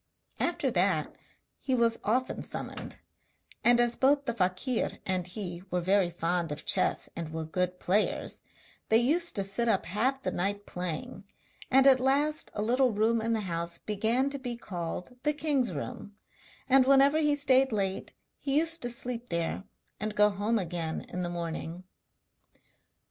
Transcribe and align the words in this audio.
After 0.39 0.71
that 0.71 1.15
he 1.59 1.75
was 1.75 1.99
often 2.03 2.41
summoned; 2.41 2.97
and 3.63 3.79
as 3.79 3.95
both 3.95 4.25
the 4.25 4.33
fakir 4.33 4.97
and 5.05 5.27
he 5.27 5.61
were 5.69 5.79
very 5.79 6.09
fond 6.09 6.51
of 6.51 6.65
chess 6.65 7.07
and 7.15 7.29
were 7.31 7.43
good 7.45 7.79
players, 7.79 8.41
they 8.89 8.97
used 8.97 9.35
to 9.35 9.43
sit 9.43 9.67
up 9.69 9.85
half 9.85 10.23
the 10.23 10.31
night 10.31 10.65
playing, 10.65 11.25
and 11.69 11.85
at 11.85 11.99
last 11.99 12.49
a 12.55 12.63
little 12.63 12.89
room 12.91 13.21
in 13.21 13.33
the 13.33 13.41
house 13.41 13.77
began 13.77 14.31
to 14.31 14.39
be 14.39 14.55
called 14.57 15.17
the 15.21 15.33
king's 15.33 15.71
room, 15.71 16.15
and 16.67 16.87
whenever 16.87 17.19
he 17.19 17.35
stayed 17.35 17.71
late 17.71 18.11
he 18.39 18.57
used 18.57 18.81
to 18.81 18.89
sleep 18.89 19.29
there 19.29 19.65
and 19.99 20.15
go 20.15 20.31
home 20.31 20.57
again 20.57 21.05
in 21.09 21.21
the 21.21 21.29
morning. 21.29 21.83